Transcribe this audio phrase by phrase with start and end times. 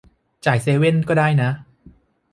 [0.45, 1.49] จ่ายเซเว่นก็ได้นะ